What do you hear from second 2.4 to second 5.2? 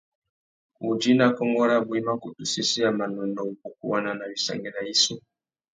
sésséya manônōh, wubukuwana na wissangüena yissú.